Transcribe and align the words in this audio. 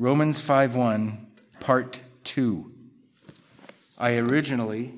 Romans 0.00 0.40
5:1, 0.40 1.26
part 1.60 2.00
2. 2.24 2.72
I 3.98 4.16
originally 4.16 4.94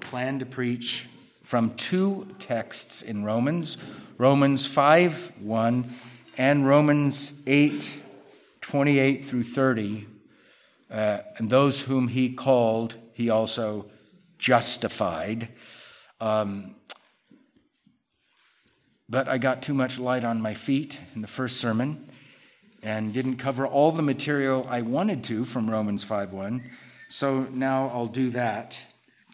planned 0.00 0.40
to 0.40 0.46
preach 0.46 1.06
from 1.42 1.74
two 1.74 2.26
texts 2.38 3.02
in 3.02 3.24
Romans, 3.24 3.76
Romans 4.16 4.66
5:1 4.66 5.92
and 6.38 6.66
Romans 6.66 7.34
8 7.46 8.00
28 8.62 9.26
through 9.26 9.44
30. 9.44 10.06
Uh, 10.90 11.18
and 11.36 11.50
those 11.50 11.82
whom 11.82 12.08
he 12.08 12.32
called, 12.32 12.96
he 13.12 13.28
also 13.28 13.90
justified. 14.38 15.50
Um, 16.22 16.74
but 19.10 19.28
I 19.28 19.36
got 19.36 19.60
too 19.60 19.74
much 19.74 19.98
light 19.98 20.24
on 20.24 20.40
my 20.40 20.54
feet 20.54 20.98
in 21.14 21.20
the 21.20 21.28
first 21.28 21.58
sermon 21.58 22.09
and 22.82 23.12
didn't 23.12 23.36
cover 23.36 23.66
all 23.66 23.92
the 23.92 24.02
material 24.02 24.66
I 24.70 24.82
wanted 24.82 25.22
to 25.24 25.44
from 25.44 25.70
Romans 25.70 26.04
5:1. 26.04 26.62
So 27.08 27.46
now 27.50 27.90
I'll 27.92 28.06
do 28.06 28.30
that, 28.30 28.78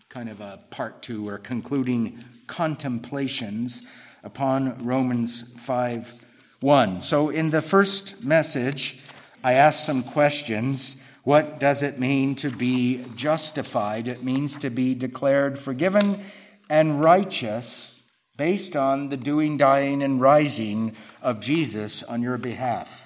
kind 0.08 0.28
of 0.28 0.40
a 0.40 0.58
part 0.70 1.02
2 1.02 1.28
or 1.28 1.38
concluding 1.38 2.18
contemplations 2.46 3.82
upon 4.24 4.84
Romans 4.84 5.44
5:1. 5.56 7.00
So 7.02 7.28
in 7.28 7.50
the 7.50 7.62
first 7.62 8.24
message, 8.24 8.98
I 9.44 9.52
asked 9.52 9.84
some 9.84 10.02
questions. 10.02 10.96
What 11.22 11.60
does 11.60 11.82
it 11.82 11.98
mean 11.98 12.34
to 12.36 12.50
be 12.50 13.04
justified? 13.14 14.08
It 14.08 14.24
means 14.24 14.56
to 14.58 14.70
be 14.70 14.94
declared 14.94 15.58
forgiven 15.58 16.20
and 16.68 17.00
righteous 17.00 18.02
based 18.36 18.76
on 18.76 19.08
the 19.08 19.16
doing, 19.16 19.56
dying, 19.56 20.02
and 20.02 20.20
rising 20.20 20.94
of 21.22 21.40
Jesus 21.40 22.02
on 22.02 22.22
your 22.22 22.38
behalf. 22.38 23.05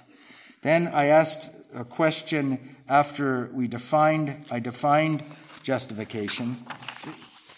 Then 0.62 0.88
I 0.88 1.06
asked 1.06 1.50
a 1.74 1.84
question 1.84 2.58
after 2.88 3.48
we 3.52 3.68
defined, 3.68 4.44
I 4.50 4.60
defined 4.60 5.22
justification. 5.62 6.56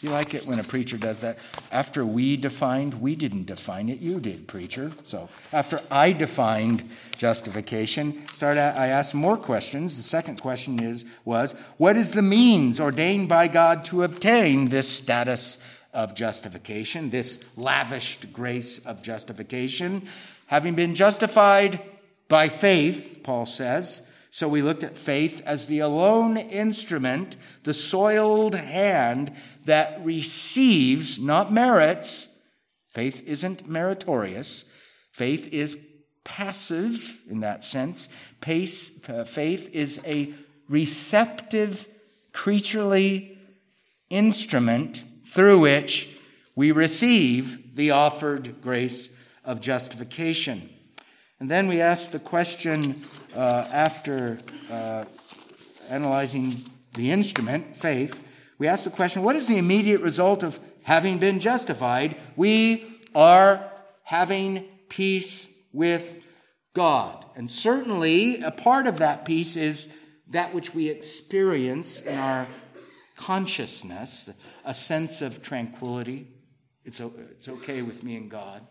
You 0.03 0.11
like 0.11 0.35
it 0.35 0.47
when 0.47 0.59
a 0.59 0.65
preacher 0.65 0.97
does 0.97 1.21
that? 1.21 1.39
After 1.71 2.05
we 2.05 2.37
defined, 2.37 3.01
we 3.01 3.15
didn't 3.15 3.47
define 3.47 3.89
it, 3.89 4.01
you 4.01 4.19
did, 4.19 4.49
preacher. 4.49 4.91
So 5.05 5.29
after 5.53 5.81
I 5.93 6.13
defined 6.13 6.91
justification, 7.17 8.27
start 8.29 8.59
I 8.59 8.89
asked 8.89 9.15
more 9.15 9.37
questions. 9.37 9.97
The 9.97 10.03
second 10.03 10.41
question 10.41 10.83
is 10.83 11.05
was 11.25 11.53
what 11.77 11.97
is 11.97 12.11
the 12.11 12.23
means 12.23 12.81
ordained 12.81 13.29
by 13.29 13.47
God 13.47 13.85
to 13.87 14.03
obtain 14.03 14.71
this 14.71 14.89
status 14.89 15.59
of 15.95 16.15
justification, 16.15 17.11
this 17.11 17.39
lavished 17.57 18.33
grace 18.33 18.79
of 18.85 19.03
justification? 19.03 20.09
Having 20.47 20.75
been 20.75 20.95
justified, 20.97 21.81
by 22.33 22.49
faith, 22.49 23.21
Paul 23.23 23.45
says. 23.45 24.01
So 24.31 24.49
we 24.49 24.63
looked 24.63 24.83
at 24.83 24.97
faith 24.97 25.43
as 25.45 25.67
the 25.67 25.81
alone 25.81 26.39
instrument, 26.39 27.37
the 27.65 27.75
soiled 27.75 28.55
hand 28.55 29.35
that 29.67 30.03
receives, 30.03 31.19
not 31.19 31.53
merits. 31.53 32.29
Faith 32.89 33.23
isn't 33.27 33.69
meritorious. 33.69 34.65
Faith 35.11 35.53
is 35.53 35.77
passive 36.25 37.21
in 37.29 37.41
that 37.41 37.65
sense. 37.65 38.09
Uh, 38.49 39.25
faith 39.25 39.69
is 39.75 40.01
a 40.07 40.33
receptive, 40.71 41.87
creaturely 42.33 43.37
instrument 44.09 45.05
through 45.27 45.59
which 45.59 46.09
we 46.57 46.73
receive 46.73 47.77
the 47.77 47.91
offered 47.91 48.63
grace 48.63 49.11
of 49.45 49.61
justification. 49.61 50.71
And 51.43 51.51
then 51.51 51.67
we 51.67 51.81
ask 51.81 52.13
the 52.13 52.21
question 52.21 53.03
uh, 53.35 53.67
after 53.73 54.39
uh, 54.71 55.07
analyzing 55.89 56.55
the 56.95 57.11
instrument, 57.11 57.77
faith, 57.77 58.25
we 58.59 58.69
ask 58.69 58.85
the 58.85 58.91
question 58.91 59.25
what 59.25 59.35
is 59.35 59.49
the 59.49 59.59
immediate 59.59 60.03
result 60.03 60.45
of 60.45 60.61
having 60.85 61.19
been 61.19 61.41
justified? 61.41 62.17
We 62.37 63.01
are 63.13 63.73
having 64.05 64.69
peace 64.89 65.49
with 65.73 66.23
God. 66.75 67.25
And 67.35 67.51
certainly 67.51 68.41
a 68.41 68.53
part 68.53 68.87
of 68.87 68.99
that 68.99 69.25
peace 69.25 69.57
is 69.57 69.89
that 70.29 70.55
which 70.55 70.73
we 70.73 70.91
experience 70.91 72.03
in 72.03 72.21
our 72.21 72.47
consciousness, 73.17 74.31
a 74.65 74.75
sense 74.75 75.21
of 75.23 75.43
tranquility. 75.43 76.29
It's, 76.85 77.01
it's 77.01 77.49
okay 77.49 77.83
with 77.83 78.05
me 78.05 78.15
and 78.15 78.31
God. 78.31 78.65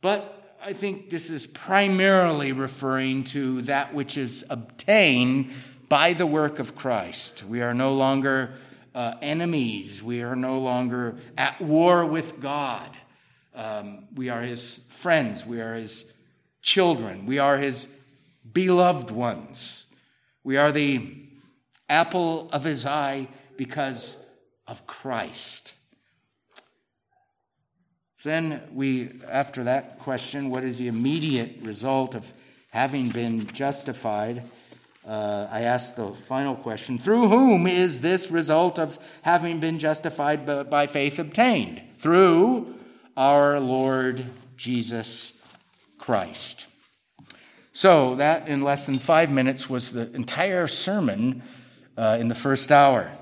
But 0.00 0.47
I 0.60 0.72
think 0.72 1.08
this 1.08 1.30
is 1.30 1.46
primarily 1.46 2.50
referring 2.50 3.24
to 3.24 3.62
that 3.62 3.94
which 3.94 4.18
is 4.18 4.44
obtained 4.50 5.52
by 5.88 6.14
the 6.14 6.26
work 6.26 6.58
of 6.58 6.74
Christ. 6.74 7.44
We 7.44 7.62
are 7.62 7.74
no 7.74 7.94
longer 7.94 8.54
uh, 8.92 9.14
enemies. 9.22 10.02
We 10.02 10.22
are 10.22 10.34
no 10.34 10.58
longer 10.58 11.16
at 11.36 11.60
war 11.60 12.04
with 12.04 12.40
God. 12.40 12.90
Um, 13.54 14.06
we 14.16 14.30
are 14.30 14.42
his 14.42 14.80
friends. 14.88 15.46
We 15.46 15.60
are 15.60 15.74
his 15.74 16.04
children. 16.60 17.24
We 17.24 17.38
are 17.38 17.56
his 17.56 17.88
beloved 18.52 19.12
ones. 19.12 19.86
We 20.42 20.56
are 20.56 20.72
the 20.72 21.24
apple 21.88 22.50
of 22.50 22.64
his 22.64 22.84
eye 22.84 23.28
because 23.56 24.16
of 24.66 24.88
Christ. 24.88 25.74
Then 28.22 28.62
we, 28.72 29.10
after 29.28 29.64
that 29.64 30.00
question, 30.00 30.50
what 30.50 30.64
is 30.64 30.78
the 30.78 30.88
immediate 30.88 31.58
result 31.62 32.14
of 32.14 32.32
having 32.70 33.10
been 33.10 33.46
justified? 33.48 34.42
Uh, 35.06 35.46
I 35.50 35.62
ask 35.62 35.94
the 35.94 36.12
final 36.26 36.54
question 36.56 36.98
through 36.98 37.28
whom 37.28 37.66
is 37.66 38.00
this 38.00 38.30
result 38.30 38.78
of 38.78 38.98
having 39.22 39.60
been 39.60 39.78
justified 39.78 40.44
by, 40.44 40.64
by 40.64 40.86
faith 40.86 41.18
obtained? 41.18 41.80
Through 41.98 42.74
our 43.16 43.60
Lord 43.60 44.24
Jesus 44.56 45.32
Christ. 45.98 46.66
So, 47.72 48.16
that 48.16 48.48
in 48.48 48.62
less 48.62 48.86
than 48.86 48.98
five 48.98 49.30
minutes 49.30 49.70
was 49.70 49.92
the 49.92 50.12
entire 50.12 50.66
sermon 50.66 51.42
uh, 51.96 52.16
in 52.18 52.26
the 52.26 52.34
first 52.34 52.72
hour. 52.72 53.12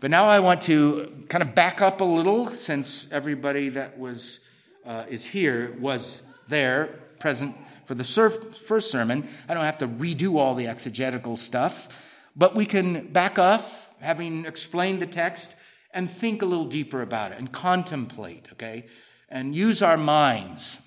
But 0.00 0.12
now 0.12 0.26
I 0.26 0.38
want 0.38 0.60
to 0.62 1.24
kind 1.28 1.42
of 1.42 1.56
back 1.56 1.82
up 1.82 2.00
a 2.00 2.04
little 2.04 2.48
since 2.50 3.10
everybody 3.10 3.68
that 3.70 3.98
was 3.98 4.38
uh, 4.86 5.04
is 5.08 5.24
here 5.24 5.76
was 5.80 6.22
there 6.46 7.00
present 7.18 7.56
for 7.84 7.94
the 7.94 8.04
first 8.04 8.92
sermon. 8.92 9.26
I 9.48 9.54
don't 9.54 9.64
have 9.64 9.78
to 9.78 9.88
redo 9.88 10.36
all 10.36 10.54
the 10.54 10.68
exegetical 10.68 11.36
stuff, 11.36 11.88
but 12.36 12.54
we 12.54 12.64
can 12.64 13.08
back 13.08 13.40
off, 13.40 13.90
having 13.98 14.44
explained 14.44 15.02
the 15.02 15.06
text, 15.06 15.56
and 15.92 16.08
think 16.08 16.42
a 16.42 16.46
little 16.46 16.66
deeper 16.66 17.02
about 17.02 17.32
it 17.32 17.38
and 17.38 17.50
contemplate, 17.50 18.48
okay? 18.52 18.86
And 19.28 19.54
use 19.54 19.82
our 19.82 19.96
minds. 19.96 20.78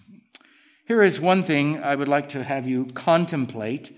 Here 0.86 1.02
is 1.02 1.20
one 1.20 1.44
thing 1.44 1.84
I 1.84 1.96
would 1.96 2.08
like 2.08 2.30
to 2.30 2.44
have 2.44 2.66
you 2.66 2.86
contemplate, 2.94 3.98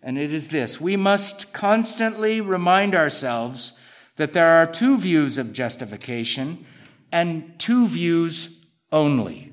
and 0.00 0.16
it 0.16 0.32
is 0.32 0.48
this 0.48 0.80
we 0.80 0.96
must 0.96 1.52
constantly 1.52 2.40
remind 2.40 2.94
ourselves 2.94 3.74
that 4.16 4.32
there 4.32 4.48
are 4.48 4.66
two 4.66 4.96
views 4.96 5.38
of 5.38 5.52
justification 5.52 6.64
and 7.10 7.58
two 7.58 7.88
views 7.88 8.48
only. 8.92 9.52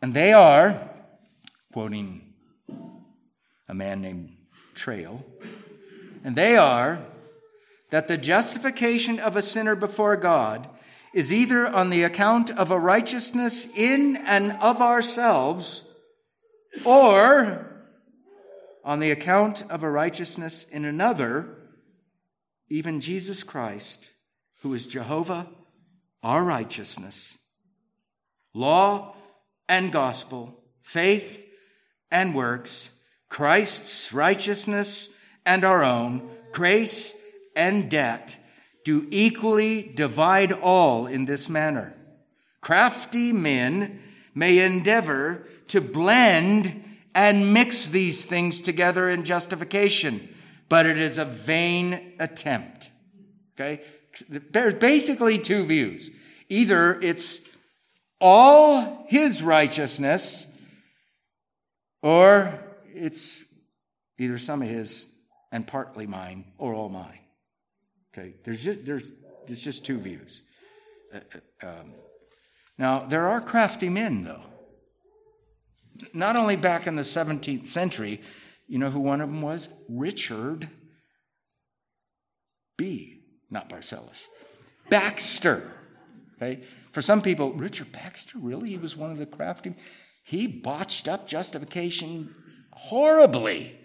And 0.00 0.14
they 0.14 0.32
are, 0.32 0.90
quoting 1.72 2.34
a 3.68 3.74
man 3.74 4.00
named 4.00 4.36
Traill, 4.74 5.24
and 6.24 6.36
they 6.36 6.56
are 6.56 7.00
that 7.90 8.06
the 8.06 8.16
justification 8.16 9.18
of 9.18 9.36
a 9.36 9.42
sinner 9.42 9.74
before 9.74 10.16
God 10.16 10.68
is 11.12 11.32
either 11.32 11.66
on 11.66 11.90
the 11.90 12.04
account 12.04 12.50
of 12.50 12.70
a 12.70 12.78
righteousness 12.78 13.66
in 13.74 14.16
and 14.16 14.52
of 14.60 14.80
ourselves 14.80 15.84
or 16.84 17.66
on 18.84 19.00
the 19.00 19.10
account 19.10 19.64
of 19.70 19.82
a 19.82 19.90
righteousness 19.90 20.64
in 20.64 20.84
another, 20.84 21.56
even 22.68 23.00
Jesus 23.00 23.42
Christ, 23.42 24.10
who 24.62 24.74
is 24.74 24.86
Jehovah, 24.86 25.48
our 26.22 26.44
righteousness, 26.44 27.38
law 28.54 29.14
and 29.68 29.92
gospel, 29.92 30.62
faith 30.82 31.44
and 32.10 32.34
works, 32.34 32.90
Christ's 33.28 34.12
righteousness 34.12 35.08
and 35.44 35.64
our 35.64 35.84
own, 35.84 36.28
grace 36.52 37.14
and 37.54 37.90
debt, 37.90 38.38
do 38.84 39.06
equally 39.10 39.82
divide 39.82 40.52
all 40.52 41.06
in 41.06 41.26
this 41.26 41.48
manner. 41.48 41.94
Crafty 42.60 43.32
men 43.32 44.00
may 44.38 44.64
endeavor 44.64 45.46
to 45.66 45.80
blend 45.80 46.84
and 47.14 47.52
mix 47.52 47.86
these 47.86 48.24
things 48.24 48.60
together 48.60 49.10
in 49.10 49.24
justification, 49.24 50.28
but 50.68 50.86
it 50.86 50.96
is 50.96 51.18
a 51.18 51.24
vain 51.24 52.14
attempt. 52.20 52.90
Okay? 53.54 53.82
There's 54.28 54.74
basically 54.74 55.38
two 55.38 55.64
views. 55.64 56.10
Either 56.48 57.00
it's 57.00 57.40
all 58.20 59.04
his 59.08 59.42
righteousness, 59.42 60.46
or 62.02 62.58
it's 62.94 63.44
either 64.18 64.38
some 64.38 64.62
of 64.62 64.68
his 64.68 65.08
and 65.50 65.66
partly 65.66 66.06
mine, 66.06 66.44
or 66.58 66.74
all 66.74 66.88
mine. 66.88 67.18
Okay, 68.12 68.34
there's 68.44 68.62
just, 68.62 68.84
there's, 68.84 69.12
there's 69.46 69.64
just 69.64 69.84
two 69.84 69.98
views. 69.98 70.42
Uh, 71.12 71.20
uh 71.62 71.66
um, 71.66 71.92
now, 72.78 73.00
there 73.00 73.26
are 73.26 73.40
crafty 73.40 73.88
men, 73.88 74.22
though. 74.22 74.42
Not 76.12 76.36
only 76.36 76.54
back 76.54 76.86
in 76.86 76.94
the 76.94 77.02
17th 77.02 77.66
century, 77.66 78.22
you 78.68 78.78
know 78.78 78.88
who 78.88 79.00
one 79.00 79.20
of 79.20 79.28
them 79.28 79.42
was? 79.42 79.68
Richard 79.88 80.68
B., 82.76 83.22
not 83.50 83.68
Barcellos. 83.68 84.28
Baxter. 84.88 85.72
Okay? 86.36 86.62
For 86.92 87.02
some 87.02 87.20
people, 87.20 87.52
Richard 87.52 87.90
Baxter, 87.90 88.38
really? 88.38 88.70
He 88.70 88.78
was 88.78 88.96
one 88.96 89.10
of 89.10 89.18
the 89.18 89.26
crafty. 89.26 89.74
He 90.22 90.46
botched 90.46 91.08
up 91.08 91.26
justification 91.26 92.32
horribly. 92.70 93.76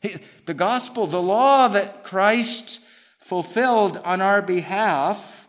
He, 0.00 0.16
the 0.46 0.54
gospel, 0.54 1.06
the 1.06 1.22
law 1.22 1.68
that 1.68 2.02
Christ 2.02 2.80
fulfilled 3.18 3.98
on 3.98 4.20
our 4.20 4.42
behalf, 4.42 5.48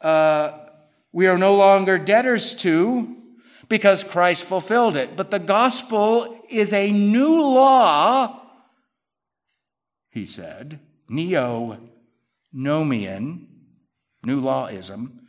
uh, 0.00 0.63
we 1.14 1.28
are 1.28 1.38
no 1.38 1.54
longer 1.54 1.96
debtors 1.96 2.56
to 2.56 3.16
because 3.68 4.02
Christ 4.02 4.44
fulfilled 4.44 4.96
it. 4.96 5.16
But 5.16 5.30
the 5.30 5.38
gospel 5.38 6.40
is 6.50 6.72
a 6.72 6.90
new 6.90 7.40
law, 7.40 8.42
he 10.10 10.26
said, 10.26 10.80
neo 11.08 11.78
nomian, 12.54 13.46
new 14.24 14.42
lawism, 14.42 15.20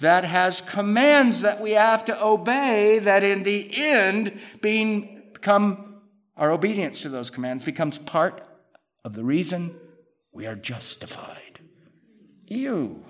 that 0.00 0.24
has 0.24 0.60
commands 0.60 1.42
that 1.42 1.60
we 1.60 1.72
have 1.72 2.04
to 2.06 2.24
obey, 2.24 2.98
that 2.98 3.22
in 3.22 3.44
the 3.44 3.70
end, 3.72 4.40
being 4.60 5.22
become 5.32 6.00
our 6.36 6.50
obedience 6.50 7.02
to 7.02 7.08
those 7.08 7.30
commands 7.30 7.62
becomes 7.62 7.96
part 7.96 8.42
of 9.04 9.14
the 9.14 9.22
reason 9.22 9.76
we 10.32 10.46
are 10.46 10.56
justified. 10.56 11.60
You, 12.48 13.04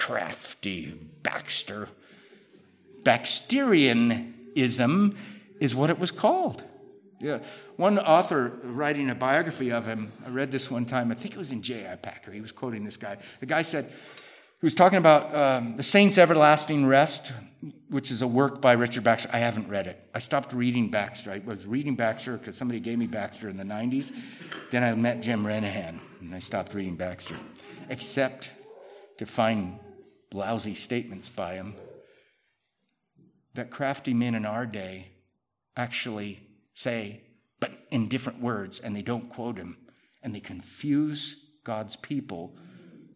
crafty 0.00 0.94
Baxter. 1.22 1.88
Baxterianism 3.04 5.16
is 5.60 5.74
what 5.74 5.90
it 5.90 5.98
was 5.98 6.10
called. 6.10 6.64
Yeah. 7.20 7.40
One 7.76 7.98
author 7.98 8.58
writing 8.62 9.10
a 9.10 9.14
biography 9.14 9.70
of 9.70 9.86
him, 9.86 10.10
I 10.24 10.30
read 10.30 10.50
this 10.50 10.70
one 10.70 10.86
time, 10.86 11.12
I 11.12 11.14
think 11.14 11.34
it 11.34 11.38
was 11.38 11.52
in 11.52 11.60
J.I. 11.60 11.96
Packer. 11.96 12.32
He 12.32 12.40
was 12.40 12.50
quoting 12.50 12.82
this 12.82 12.96
guy. 12.96 13.18
The 13.40 13.46
guy 13.46 13.60
said, 13.60 13.84
he 13.84 14.66
was 14.66 14.74
talking 14.74 14.98
about 14.98 15.34
um, 15.34 15.76
The 15.76 15.82
Saints' 15.82 16.16
Everlasting 16.16 16.86
Rest, 16.86 17.32
which 17.90 18.10
is 18.10 18.22
a 18.22 18.26
work 18.26 18.62
by 18.62 18.72
Richard 18.72 19.04
Baxter. 19.04 19.28
I 19.32 19.38
haven't 19.38 19.68
read 19.68 19.86
it. 19.86 20.02
I 20.14 20.18
stopped 20.18 20.54
reading 20.54 20.90
Baxter. 20.90 21.30
I 21.30 21.42
was 21.44 21.66
reading 21.66 21.94
Baxter 21.94 22.38
because 22.38 22.56
somebody 22.56 22.80
gave 22.80 22.98
me 22.98 23.06
Baxter 23.06 23.50
in 23.50 23.58
the 23.58 23.64
90s. 23.64 24.12
Then 24.70 24.82
I 24.82 24.94
met 24.94 25.20
Jim 25.20 25.44
Renihan, 25.44 25.98
and 26.20 26.34
I 26.34 26.38
stopped 26.38 26.74
reading 26.74 26.96
Baxter, 26.96 27.36
except 27.90 28.50
to 29.18 29.26
find 29.26 29.78
lousy 30.32 30.74
statements 30.74 31.28
by 31.28 31.54
him 31.54 31.74
that 33.54 33.70
crafty 33.70 34.14
men 34.14 34.34
in 34.34 34.46
our 34.46 34.66
day 34.66 35.08
actually 35.76 36.40
say, 36.74 37.22
but 37.58 37.72
in 37.90 38.08
different 38.08 38.40
words, 38.40 38.80
and 38.80 38.94
they 38.94 39.02
don't 39.02 39.28
quote 39.28 39.56
him, 39.56 39.76
and 40.22 40.34
they 40.34 40.40
confuse 40.40 41.36
God's 41.64 41.96
people 41.96 42.56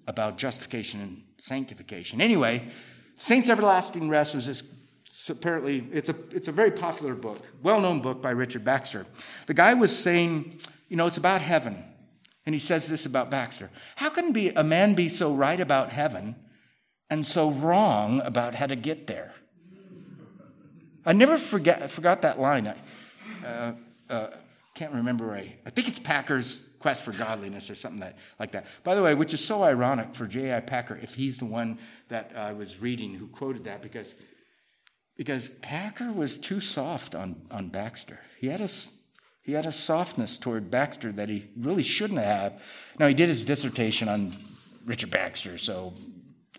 about 0.06 0.36
justification 0.36 1.00
and 1.00 1.22
sanctification. 1.38 2.20
Anyway, 2.20 2.68
Saints 3.16 3.48
Everlasting 3.48 4.08
Rest 4.08 4.34
was 4.34 4.46
this 4.46 4.62
apparently 5.28 5.86
it's 5.92 6.08
a 6.08 6.14
it's 6.30 6.48
a 6.48 6.52
very 6.52 6.70
popular 6.70 7.14
book, 7.14 7.40
well-known 7.62 8.00
book 8.00 8.20
by 8.20 8.30
Richard 8.30 8.64
Baxter. 8.64 9.06
The 9.46 9.54
guy 9.54 9.74
was 9.74 9.96
saying, 9.96 10.58
you 10.88 10.96
know, 10.96 11.06
it's 11.06 11.16
about 11.16 11.40
heaven. 11.40 11.82
And 12.46 12.54
he 12.54 12.58
says 12.58 12.88
this 12.88 13.06
about 13.06 13.30
Baxter. 13.30 13.70
How 13.96 14.10
can 14.10 14.32
be 14.32 14.50
a 14.50 14.62
man 14.62 14.94
be 14.94 15.08
so 15.08 15.34
right 15.34 15.58
about 15.58 15.92
heaven 15.92 16.36
and 17.14 17.24
so 17.24 17.50
wrong 17.50 18.20
about 18.22 18.56
how 18.56 18.66
to 18.66 18.74
get 18.74 19.06
there? 19.06 19.32
I 21.06 21.12
never 21.12 21.38
forget, 21.38 21.80
I 21.80 21.86
forgot 21.86 22.22
that 22.22 22.40
line. 22.40 22.66
I 22.66 23.46
uh, 23.46 23.72
uh, 24.10 24.26
can't 24.74 24.92
remember. 24.92 25.32
I, 25.32 25.54
I 25.64 25.70
think 25.70 25.86
it's 25.86 26.00
Packer's 26.00 26.66
Quest 26.80 27.02
for 27.02 27.12
Godliness 27.12 27.70
or 27.70 27.76
something 27.76 28.00
that, 28.00 28.18
like 28.40 28.50
that. 28.52 28.66
By 28.82 28.96
the 28.96 29.02
way, 29.02 29.14
which 29.14 29.32
is 29.32 29.42
so 29.42 29.62
ironic 29.62 30.14
for 30.14 30.26
J.I. 30.26 30.58
Packer 30.60 30.98
if 31.02 31.14
he's 31.14 31.38
the 31.38 31.44
one 31.44 31.78
that 32.08 32.32
I 32.36 32.52
was 32.52 32.80
reading 32.80 33.14
who 33.14 33.28
quoted 33.28 33.64
that 33.64 33.80
because, 33.80 34.16
because 35.16 35.50
Packer 35.62 36.12
was 36.12 36.36
too 36.36 36.58
soft 36.58 37.14
on, 37.14 37.36
on 37.50 37.68
Baxter. 37.68 38.18
He 38.40 38.48
had, 38.48 38.60
a, 38.60 38.68
he 39.42 39.52
had 39.52 39.66
a 39.66 39.72
softness 39.72 40.36
toward 40.36 40.68
Baxter 40.68 41.12
that 41.12 41.28
he 41.28 41.48
really 41.56 41.84
shouldn't 41.84 42.20
have. 42.20 42.60
Now, 42.98 43.06
he 43.06 43.14
did 43.14 43.28
his 43.28 43.44
dissertation 43.44 44.08
on 44.08 44.32
Richard 44.84 45.10
Baxter, 45.10 45.58
so 45.58 45.94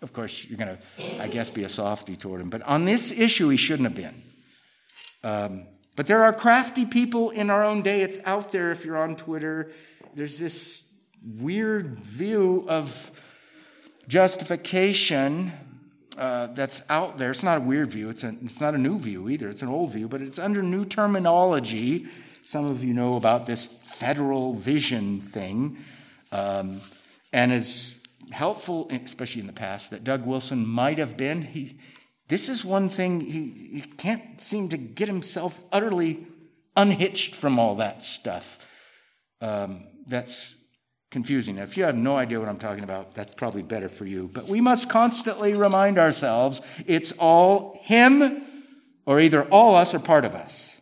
of 0.02 0.12
course 0.12 0.44
you're 0.44 0.58
going 0.58 0.76
to, 0.76 1.22
I 1.22 1.28
guess, 1.28 1.50
be 1.50 1.64
a 1.64 1.68
softy 1.68 2.16
toward 2.16 2.40
him. 2.40 2.50
But 2.50 2.62
on 2.62 2.84
this 2.84 3.12
issue, 3.12 3.48
he 3.48 3.56
shouldn't 3.56 3.88
have 3.88 3.96
been. 3.96 4.22
Um, 5.22 5.66
but 5.96 6.06
there 6.06 6.22
are 6.22 6.32
crafty 6.32 6.84
people 6.84 7.30
in 7.30 7.48
our 7.50 7.64
own 7.64 7.82
day. 7.82 8.02
It's 8.02 8.20
out 8.24 8.50
there 8.52 8.70
if 8.70 8.84
you're 8.84 8.98
on 8.98 9.16
Twitter. 9.16 9.70
There's 10.14 10.38
this 10.38 10.84
weird 11.38 12.00
view 12.00 12.66
of 12.68 13.10
justification 14.06 15.52
uh, 16.18 16.48
that's 16.48 16.82
out 16.88 17.18
there. 17.18 17.30
It's 17.30 17.42
not 17.42 17.58
a 17.58 17.60
weird 17.60 17.90
view. 17.90 18.10
It's, 18.10 18.24
a, 18.24 18.34
it's 18.42 18.60
not 18.60 18.74
a 18.74 18.78
new 18.78 18.98
view 18.98 19.28
either. 19.28 19.48
It's 19.48 19.62
an 19.62 19.68
old 19.68 19.92
view, 19.92 20.08
but 20.08 20.22
it's 20.22 20.38
under 20.38 20.62
new 20.62 20.84
terminology. 20.84 22.06
Some 22.42 22.66
of 22.66 22.84
you 22.84 22.94
know 22.94 23.14
about 23.14 23.46
this 23.46 23.66
federal 23.66 24.54
vision 24.54 25.20
thing, 25.20 25.78
um, 26.30 26.80
and 27.32 27.52
as 27.52 27.98
helpful, 28.30 28.88
especially 28.90 29.40
in 29.40 29.46
the 29.46 29.52
past, 29.52 29.90
that 29.90 30.04
Doug 30.04 30.26
Wilson 30.26 30.66
might 30.66 30.98
have 30.98 31.16
been. 31.16 31.42
He 31.42 31.78
this 32.28 32.48
is 32.48 32.64
one 32.64 32.88
thing 32.88 33.20
he, 33.20 33.78
he 33.78 33.80
can't 33.80 34.40
seem 34.40 34.68
to 34.70 34.76
get 34.76 35.08
himself 35.08 35.60
utterly 35.70 36.26
unhitched 36.76 37.34
from 37.34 37.58
all 37.58 37.76
that 37.76 38.02
stuff. 38.02 38.58
Um, 39.40 39.84
that's 40.06 40.56
confusing. 41.10 41.58
If 41.58 41.76
you 41.76 41.84
have 41.84 41.94
no 41.94 42.16
idea 42.16 42.40
what 42.40 42.48
I'm 42.48 42.58
talking 42.58 42.84
about, 42.84 43.14
that's 43.14 43.32
probably 43.32 43.62
better 43.62 43.88
for 43.88 44.04
you. 44.04 44.28
But 44.32 44.48
we 44.48 44.60
must 44.60 44.90
constantly 44.90 45.54
remind 45.54 45.98
ourselves 45.98 46.62
it's 46.86 47.12
all 47.12 47.78
him, 47.82 48.42
or 49.06 49.20
either 49.20 49.44
all 49.44 49.76
us 49.76 49.94
or 49.94 50.00
part 50.00 50.24
of 50.24 50.34
us. 50.34 50.80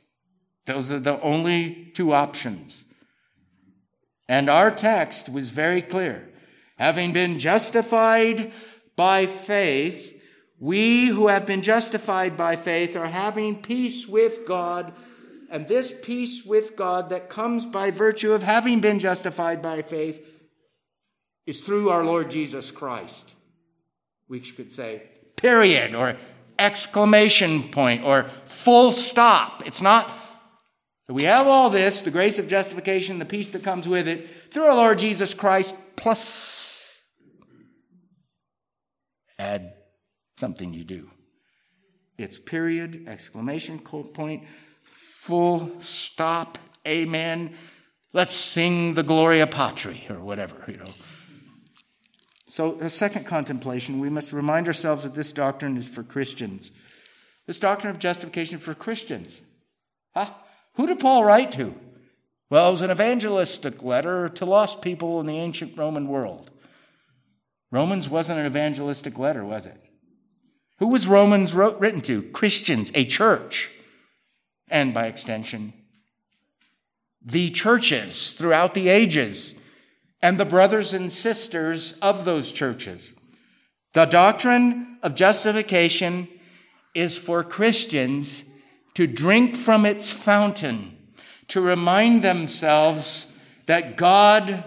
Those 0.66 0.92
are 0.92 0.98
the 0.98 1.20
only 1.20 1.90
two 1.94 2.14
options. 2.14 2.84
And 4.28 4.48
our 4.48 4.70
text 4.70 5.28
was 5.28 5.50
very 5.50 5.82
clear. 5.82 6.30
Having 6.76 7.12
been 7.12 7.38
justified 7.38 8.52
by 8.96 9.26
faith, 9.26 10.20
we 10.58 11.06
who 11.06 11.28
have 11.28 11.46
been 11.46 11.62
justified 11.62 12.36
by 12.36 12.56
faith 12.56 12.96
are 12.96 13.06
having 13.06 13.62
peace 13.62 14.06
with 14.06 14.46
God, 14.46 14.92
and 15.50 15.68
this 15.68 15.94
peace 16.02 16.44
with 16.44 16.74
God 16.74 17.10
that 17.10 17.28
comes 17.28 17.66
by 17.66 17.90
virtue 17.90 18.32
of 18.32 18.42
having 18.42 18.80
been 18.80 18.98
justified 18.98 19.62
by 19.62 19.82
faith 19.82 20.26
is 21.46 21.60
through 21.60 21.90
our 21.90 22.04
Lord 22.04 22.30
Jesus 22.30 22.70
Christ. 22.70 23.34
We 24.28 24.40
could 24.40 24.72
say, 24.72 25.02
period, 25.36 25.94
or 25.94 26.16
exclamation 26.58 27.68
point, 27.70 28.04
or 28.04 28.24
full 28.46 28.90
stop. 28.90 29.62
It's 29.66 29.82
not 29.82 30.10
we 31.08 31.24
have 31.24 31.46
all 31.46 31.68
this, 31.68 32.00
the 32.00 32.10
grace 32.10 32.38
of 32.38 32.48
justification, 32.48 33.18
the 33.18 33.26
peace 33.26 33.50
that 33.50 33.62
comes 33.62 33.86
with 33.86 34.08
it, 34.08 34.28
through 34.50 34.64
our 34.64 34.74
Lord 34.74 34.98
Jesus 34.98 35.34
Christ, 35.34 35.76
plus 35.96 36.63
add 39.38 39.74
something 40.36 40.72
you 40.72 40.84
do. 40.84 41.10
It's 42.18 42.38
period, 42.38 43.04
exclamation 43.08 43.78
point, 43.78 44.44
full 44.82 45.72
stop, 45.80 46.58
amen. 46.86 47.54
Let's 48.12 48.36
sing 48.36 48.94
the 48.94 49.02
Gloria 49.02 49.46
Patri 49.46 50.04
or 50.08 50.20
whatever, 50.20 50.64
you 50.68 50.76
know. 50.76 50.92
So, 52.46 52.78
a 52.78 52.88
second 52.88 53.26
contemplation, 53.26 53.98
we 53.98 54.08
must 54.08 54.32
remind 54.32 54.68
ourselves 54.68 55.02
that 55.02 55.16
this 55.16 55.32
doctrine 55.32 55.76
is 55.76 55.88
for 55.88 56.04
Christians. 56.04 56.70
This 57.46 57.58
doctrine 57.58 57.90
of 57.90 57.98
justification 57.98 58.60
for 58.60 58.74
Christians. 58.74 59.42
Huh? 60.14 60.30
Who 60.74 60.86
did 60.86 61.00
Paul 61.00 61.24
write 61.24 61.50
to? 61.52 61.74
Well, 62.50 62.68
it 62.68 62.70
was 62.70 62.82
an 62.82 62.92
evangelistic 62.92 63.82
letter 63.82 64.28
to 64.28 64.44
lost 64.44 64.82
people 64.82 65.18
in 65.18 65.26
the 65.26 65.36
ancient 65.36 65.76
Roman 65.76 66.06
world. 66.06 66.52
Romans 67.74 68.08
wasn't 68.08 68.38
an 68.38 68.46
evangelistic 68.46 69.18
letter, 69.18 69.44
was 69.44 69.66
it? 69.66 69.76
Who 70.78 70.86
was 70.86 71.08
Romans 71.08 71.54
wrote, 71.54 71.80
written 71.80 72.00
to? 72.02 72.22
Christians, 72.22 72.92
a 72.94 73.04
church. 73.04 73.68
And 74.68 74.94
by 74.94 75.06
extension, 75.08 75.72
the 77.20 77.50
churches 77.50 78.34
throughout 78.34 78.74
the 78.74 78.88
ages 78.88 79.56
and 80.22 80.38
the 80.38 80.44
brothers 80.44 80.92
and 80.92 81.10
sisters 81.10 81.94
of 82.00 82.24
those 82.24 82.52
churches. 82.52 83.12
The 83.92 84.04
doctrine 84.04 84.98
of 85.02 85.16
justification 85.16 86.28
is 86.94 87.18
for 87.18 87.42
Christians 87.42 88.44
to 88.94 89.08
drink 89.08 89.56
from 89.56 89.84
its 89.84 90.12
fountain, 90.12 90.96
to 91.48 91.60
remind 91.60 92.22
themselves 92.22 93.26
that 93.66 93.96
God 93.96 94.62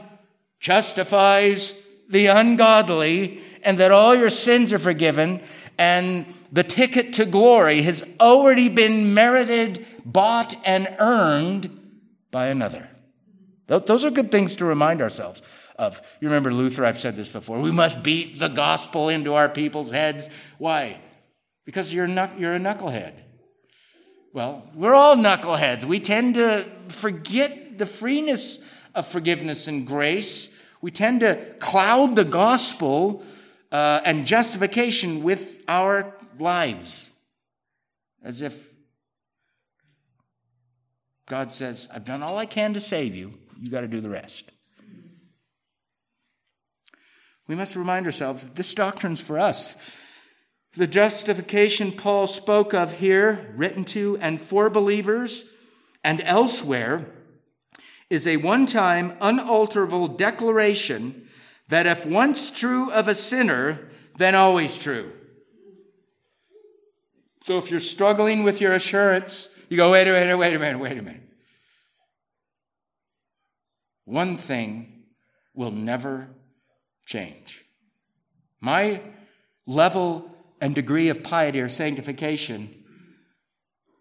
justifies 0.59 1.73
the 2.09 2.27
ungodly 2.27 3.41
and 3.63 3.77
that 3.79 3.91
all 3.91 4.15
your 4.15 4.29
sins 4.29 4.71
are 4.71 4.79
forgiven 4.79 5.41
and 5.77 6.25
the 6.51 6.63
ticket 6.63 7.13
to 7.13 7.25
glory 7.25 7.81
has 7.81 8.03
already 8.19 8.69
been 8.69 9.13
merited, 9.13 9.85
bought, 10.05 10.55
and 10.65 10.87
earned 10.99 11.69
by 12.31 12.47
another. 12.47 12.89
Those 13.67 14.05
are 14.05 14.11
good 14.11 14.31
things 14.31 14.55
to 14.57 14.65
remind 14.65 15.01
ourselves 15.01 15.41
of. 15.75 16.01
You 16.21 16.29
remember 16.29 16.53
Luther, 16.53 16.85
I've 16.85 16.97
said 16.97 17.15
this 17.15 17.29
before. 17.29 17.59
We 17.59 17.71
must 17.71 18.01
beat 18.01 18.39
the 18.39 18.47
gospel 18.47 19.09
into 19.09 19.33
our 19.33 19.49
people's 19.49 19.91
heads. 19.91 20.29
Why? 20.57 21.01
Because 21.65 21.93
you're, 21.93 22.07
you're 22.07 22.55
a 22.55 22.59
knucklehead. 22.59 23.13
Well, 24.33 24.69
we're 24.73 24.93
all 24.93 25.15
knuckleheads. 25.15 25.83
We 25.83 25.99
tend 25.99 26.35
to 26.35 26.65
forget 26.87 27.77
the 27.77 27.85
freeness 27.85 28.59
of 28.95 29.05
forgiveness 29.05 29.67
and 29.67 29.85
grace. 29.85 30.53
We 30.81 30.91
tend 30.91 31.21
to 31.21 31.35
cloud 31.59 32.15
the 32.15 32.25
gospel 32.25 33.23
uh, 33.71 34.01
and 34.05 34.27
justification 34.27 35.23
with 35.23 35.63
our 35.67 36.13
lives 36.39 37.09
as 38.23 38.41
if 38.41 38.73
God 41.27 41.51
says, 41.51 41.87
I've 41.91 42.05
done 42.05 42.23
all 42.23 42.37
I 42.37 42.45
can 42.45 42.73
to 42.73 42.79
save 42.79 43.15
you. 43.15 43.33
You 43.59 43.69
got 43.69 43.81
to 43.81 43.87
do 43.87 44.01
the 44.01 44.09
rest. 44.09 44.51
We 47.47 47.55
must 47.55 47.75
remind 47.75 48.05
ourselves 48.05 48.43
that 48.43 48.55
this 48.55 48.73
doctrine's 48.73 49.21
for 49.21 49.39
us. 49.39 49.75
The 50.75 50.87
justification 50.87 51.91
Paul 51.93 52.27
spoke 52.27 52.73
of 52.73 52.93
here, 52.99 53.53
written 53.55 53.83
to 53.85 54.17
and 54.19 54.39
for 54.39 54.69
believers 54.69 55.49
and 56.03 56.21
elsewhere, 56.21 57.05
is 58.09 58.27
a 58.27 58.37
one 58.37 58.65
time, 58.65 59.17
unalterable 59.21 60.07
declaration 60.07 61.27
that 61.67 61.85
if 61.85 62.05
once 62.05 62.49
true 62.49 62.91
of 62.91 63.07
a 63.07 63.15
sinner, 63.15 63.89
then 64.17 64.35
always 64.35 64.77
true. 64.77 65.11
So 67.41 67.57
if 67.57 67.69
you're 67.69 67.79
struggling 67.79 68.43
with 68.43 68.61
your 68.61 68.73
assurance, 68.73 69.49
you 69.69 69.77
go, 69.77 69.91
wait 69.91 70.07
a 70.07 70.11
minute, 70.11 70.37
wait 70.37 70.55
a 70.55 70.59
minute, 70.59 70.79
wait 70.79 70.97
a 70.97 71.01
minute. 71.01 71.23
One 74.05 74.37
thing 74.37 75.03
will 75.53 75.71
never 75.71 76.29
change. 77.05 77.65
My 78.61 79.01
level 79.65 80.31
and 80.61 80.73
degree 80.73 81.09
of 81.09 81.23
piety 81.23 81.61
or 81.61 81.69
sanctification, 81.69 82.83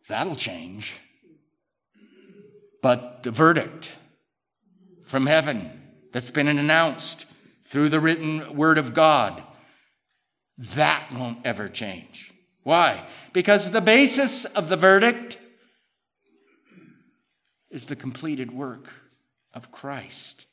that'll 0.08 0.36
change. 0.36 0.96
But 2.82 3.22
the 3.22 3.30
verdict 3.30 3.96
from 5.04 5.26
heaven 5.26 5.70
that's 6.12 6.30
been 6.30 6.48
announced 6.48 7.26
through 7.62 7.88
the 7.88 8.00
written 8.00 8.56
word 8.56 8.78
of 8.78 8.94
God, 8.94 9.42
that 10.58 11.08
won't 11.12 11.38
ever 11.44 11.68
change. 11.68 12.32
Why? 12.62 13.06
Because 13.32 13.70
the 13.70 13.80
basis 13.80 14.44
of 14.44 14.68
the 14.68 14.76
verdict 14.76 15.38
is 17.70 17.86
the 17.86 17.96
completed 17.96 18.52
work 18.52 18.92
of 19.52 19.70
Christ. 19.70 20.46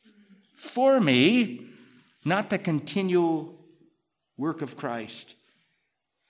For 0.54 1.00
me, 1.00 1.68
not 2.26 2.50
the 2.50 2.58
continual 2.58 3.60
work 4.38 4.62
of 4.62 4.76
Christ 4.76 5.36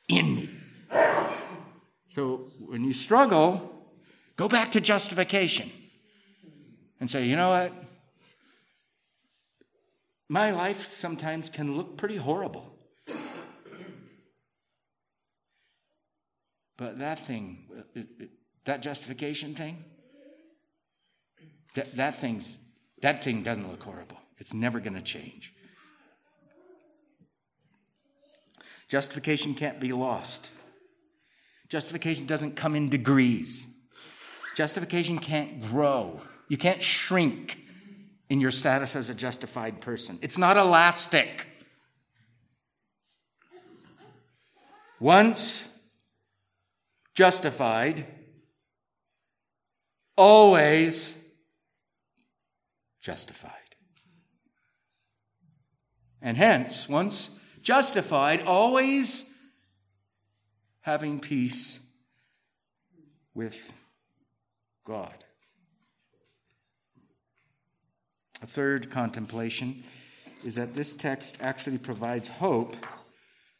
in 0.09 0.35
me. 0.35 0.50
So 2.09 2.51
when 2.59 2.83
you 2.83 2.93
struggle, 2.93 3.88
go 4.35 4.47
back 4.47 4.71
to 4.73 4.81
justification 4.81 5.71
and 7.03 7.10
say, 7.10 7.25
you 7.25 7.36
know 7.36 7.50
what? 7.50 7.74
My 10.29 10.51
life 10.51 10.89
sometimes 10.89 11.50
can 11.50 11.75
look 11.75 11.98
pretty 11.98 12.15
horrible. 12.15 12.74
But 16.77 17.00
that 17.00 17.19
thing, 17.19 17.67
that 18.63 18.81
justification 18.81 19.53
thing, 19.53 19.83
that, 21.74 21.93
that 21.95 22.15
thing's 22.15 22.57
that 23.01 23.22
thing 23.22 23.43
doesn't 23.43 23.69
look 23.69 23.83
horrible. 23.83 24.17
It's 24.38 24.53
never 24.53 24.79
going 24.79 24.93
to 24.93 25.01
change. 25.01 25.53
Justification 28.88 29.55
can't 29.55 29.81
be 29.81 29.91
lost. 29.91 30.51
Justification 31.67 32.27
doesn't 32.27 32.55
come 32.55 32.75
in 32.75 32.88
degrees. 32.88 33.67
Justification 34.55 35.19
can't 35.19 35.62
grow. 35.62 36.22
You 36.53 36.57
can't 36.57 36.83
shrink 36.83 37.57
in 38.29 38.39
your 38.39 38.51
status 38.51 38.95
as 38.95 39.10
a 39.10 39.15
justified 39.15 39.81
person. 39.81 40.19
It's 40.22 40.38
not 40.38 40.55
elastic. 40.55 41.48
Once 45.00 45.67
justified, 47.15 48.05
always 50.15 51.15
justified. 53.01 53.51
And 56.22 56.38
hence, 56.38 56.88
once 56.88 57.31
justified, 57.63 58.43
always 58.43 59.27
having 60.81 61.19
peace 61.19 61.79
with 63.33 63.74
God. 64.86 65.24
A 68.43 68.45
third 68.45 68.91
contemplation 68.91 69.83
is 70.43 70.55
that 70.55 70.73
this 70.73 70.93
text 70.93 71.38
actually 71.39 71.77
provides 71.77 72.27
hope 72.27 72.75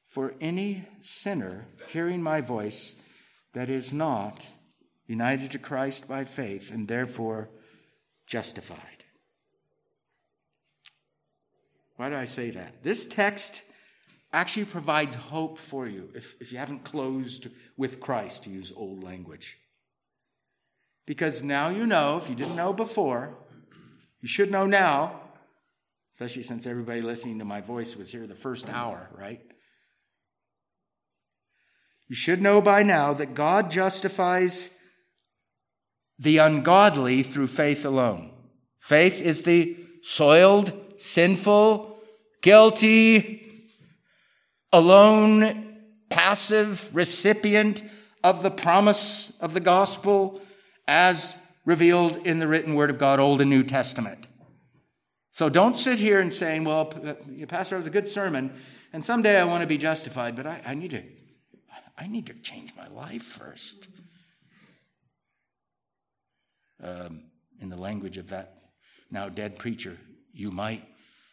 for 0.06 0.34
any 0.42 0.86
sinner 1.00 1.66
hearing 1.88 2.22
my 2.22 2.42
voice 2.42 2.94
that 3.54 3.70
is 3.70 3.94
not 3.94 4.46
united 5.08 5.52
to 5.52 5.58
Christ 5.58 6.06
by 6.08 6.25
faith 6.25 6.74
and 6.74 6.86
therefore 6.86 7.50
justified. 8.28 9.06
Why 11.96 12.10
do 12.10 12.16
I 12.16 12.25
say 12.25 12.50
that? 12.52 12.84
This 12.84 13.06
text 13.06 13.63
actually 14.34 14.66
provides 14.66 15.16
hope 15.16 15.58
for 15.58 15.88
you 15.88 16.10
if, 16.13 16.36
if 16.42 16.52
you 16.52 16.58
haven't 16.58 16.84
closed 16.84 17.48
with 17.78 18.02
Christ, 18.02 18.44
to 18.44 18.50
use 18.50 18.74
old 18.75 19.02
language. 19.02 19.58
Because 21.06 21.42
now 21.42 21.70
you 21.70 21.86
know, 21.86 22.18
if 22.18 22.30
you 22.30 22.36
didn't 22.36 22.58
know 22.58 22.74
before, 22.74 23.38
you 24.24 24.30
should 24.30 24.50
know 24.50 24.65
now, 24.65 25.20
especially 26.15 26.44
since 26.44 26.65
everybody 26.65 27.01
listening 27.01 27.39
to 27.39 27.46
my 27.46 27.60
voice 27.60 27.98
was 27.98 28.10
here 28.10 28.25
the 28.25 28.34
first 28.34 28.70
hour, 28.70 29.10
right? 29.18 29.42
You 32.08 32.15
should 32.15 32.42
know 32.42 32.62
by 32.62 32.84
now 32.84 33.12
that 33.15 33.34
God 33.34 33.70
justifies 33.70 34.70
the 36.18 36.38
ungodly 36.38 37.22
through 37.22 37.48
faith 37.48 37.84
alone. 37.84 38.32
Faith 38.80 39.22
is 39.22 39.42
the 39.42 39.75
soiled, 40.03 40.72
sinful, 40.96 41.98
guilty, 42.42 43.68
alone, 44.72 45.82
passive 46.10 46.96
recipient 46.96 47.84
of 48.24 48.42
the 48.42 48.51
promise 48.51 49.34
of 49.42 49.53
the 49.53 49.60
gospel 49.60 50.42
as 50.88 51.38
revealed 51.65 52.25
in 52.27 52.39
the 52.39 52.48
written 52.48 52.75
word 52.75 52.89
of 52.89 52.98
God, 52.98 53.20
Old 53.20 53.41
and 53.41 53.50
New 53.50 53.63
Testament. 53.63 54.27
So 55.32 55.50
don't 55.50 55.75
sit 55.75 55.98
here 55.98 56.20
and 56.20 56.32
saying, 56.32 56.63
well, 56.63 56.86
Pastor, 57.48 57.75
it 57.75 57.79
was 57.79 57.88
a 57.88 57.91
good 57.91 58.08
sermon, 58.08 58.53
and 58.91 59.03
someday 59.03 59.39
I 59.39 59.46
want 59.46 59.62
to 59.62 59.67
be 59.67 59.77
justified, 59.77 60.36
but 60.36 60.46
I, 60.46 60.62
I 60.65 60.74
need 60.75 60.91
to 60.91 61.03
I 61.96 62.08
need 62.08 62.25
to 62.27 62.34
change 62.34 62.74
my 62.75 62.88
life 62.88 63.24
first. 63.24 63.88
Um, 66.82 67.25
in 67.62 67.70
the 67.70 67.77
language 67.77 68.17
of 68.17 68.29
that 68.29 68.63
now 69.12 69.29
dead 69.29 69.58
preacher, 69.60 69.98
you 70.34 70.51
might 70.51 70.84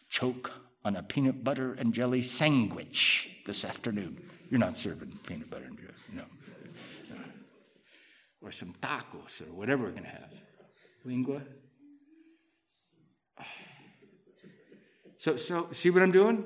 choke 0.09 0.51
on 0.85 0.95
a 0.95 1.03
peanut 1.03 1.43
butter 1.43 1.73
and 1.73 1.93
jelly 1.93 2.21
sandwich 2.21 3.29
this 3.45 3.65
afternoon. 3.65 4.21
You're 4.49 4.59
not 4.59 4.77
serving 4.77 5.19
peanut 5.27 5.49
butter 5.49 5.65
and 5.65 5.77
jelly, 5.77 5.93
no 6.13 6.23
or 8.41 8.51
some 8.51 8.73
tacos 8.81 9.41
or 9.41 9.53
whatever 9.53 9.83
we're 9.83 9.91
going 9.91 10.03
to 10.03 10.09
have. 10.09 10.33
Lingua. 11.05 11.41
So, 15.17 15.35
so 15.35 15.67
see 15.71 15.89
what 15.89 16.01
I'm 16.01 16.11
doing? 16.11 16.45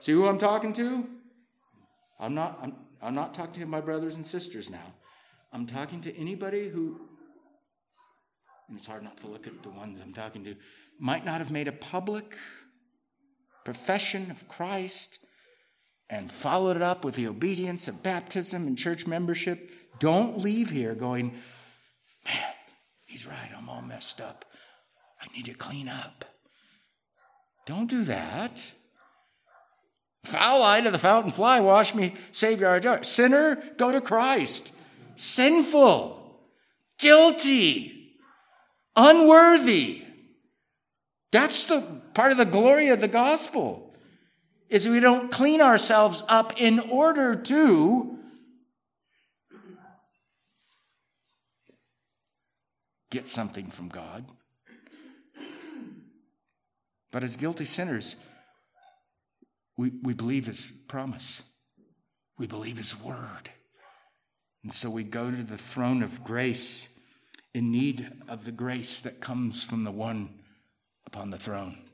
See 0.00 0.12
who 0.12 0.26
I'm 0.26 0.38
talking 0.38 0.72
to? 0.74 1.06
I'm 2.18 2.34
not, 2.34 2.58
I'm, 2.62 2.74
I'm 3.02 3.14
not 3.14 3.34
talking 3.34 3.60
to 3.60 3.66
my 3.66 3.80
brothers 3.80 4.14
and 4.14 4.26
sisters 4.26 4.70
now. 4.70 4.94
I'm 5.52 5.66
talking 5.66 6.00
to 6.02 6.16
anybody 6.16 6.68
who, 6.68 7.00
and 8.68 8.76
it's 8.76 8.86
hard 8.86 9.02
not 9.02 9.16
to 9.18 9.28
look 9.28 9.46
at 9.46 9.62
the 9.62 9.70
ones 9.70 10.00
I'm 10.02 10.12
talking 10.12 10.44
to, 10.44 10.56
might 10.98 11.24
not 11.24 11.38
have 11.38 11.50
made 11.50 11.68
a 11.68 11.72
public 11.72 12.36
profession 13.64 14.30
of 14.30 14.48
Christ, 14.48 15.18
and 16.08 16.30
followed 16.30 16.76
it 16.76 16.82
up 16.82 17.04
with 17.04 17.14
the 17.14 17.26
obedience 17.26 17.88
of 17.88 18.02
baptism 18.02 18.66
and 18.66 18.78
church 18.78 19.06
membership, 19.06 19.70
don't 19.98 20.38
leave 20.38 20.70
here 20.70 20.94
going, 20.94 21.34
man, 22.24 22.52
he's 23.04 23.26
right, 23.26 23.50
I'm 23.56 23.68
all 23.68 23.82
messed 23.82 24.20
up. 24.20 24.44
I 25.20 25.26
need 25.34 25.46
to 25.46 25.54
clean 25.54 25.88
up. 25.88 26.24
Don't 27.66 27.90
do 27.90 28.04
that. 28.04 28.72
Foul 30.24 30.62
I 30.62 30.80
to 30.80 30.90
the 30.90 30.98
fountain 30.98 31.32
fly, 31.32 31.60
wash 31.60 31.94
me, 31.94 32.14
Savior. 32.32 33.02
Sinner, 33.02 33.62
go 33.76 33.92
to 33.92 34.00
Christ. 34.00 34.72
Sinful, 35.14 36.40
guilty, 36.98 38.16
unworthy. 38.94 40.02
That's 41.32 41.64
the 41.64 41.80
part 42.14 42.32
of 42.32 42.38
the 42.38 42.44
glory 42.44 42.88
of 42.88 43.00
the 43.00 43.08
gospel. 43.08 43.85
Is 44.68 44.88
we 44.88 45.00
don't 45.00 45.30
clean 45.30 45.60
ourselves 45.60 46.22
up 46.28 46.60
in 46.60 46.80
order 46.80 47.36
to 47.36 48.18
get 53.10 53.28
something 53.28 53.70
from 53.70 53.88
God. 53.88 54.24
But 57.12 57.24
as 57.24 57.36
guilty 57.36 57.64
sinners, 57.64 58.16
we, 59.76 59.92
we 60.02 60.12
believe 60.12 60.46
his 60.46 60.72
promise. 60.88 61.42
We 62.38 62.46
believe 62.46 62.76
his 62.76 63.00
word. 63.00 63.50
And 64.62 64.74
so 64.74 64.90
we 64.90 65.04
go 65.04 65.30
to 65.30 65.42
the 65.42 65.56
throne 65.56 66.02
of 66.02 66.24
grace 66.24 66.88
in 67.54 67.70
need 67.70 68.10
of 68.28 68.44
the 68.44 68.52
grace 68.52 69.00
that 69.00 69.20
comes 69.20 69.62
from 69.62 69.84
the 69.84 69.90
one 69.90 70.28
upon 71.06 71.30
the 71.30 71.38
throne. 71.38 71.85